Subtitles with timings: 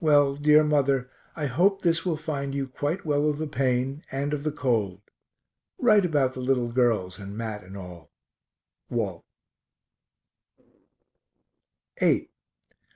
[0.00, 4.34] Well, dear mother, I hope this will find you quite well of the pain, and
[4.34, 5.00] of the cold
[5.78, 8.10] write about the little girls and Mat and all.
[8.88, 9.24] WALT.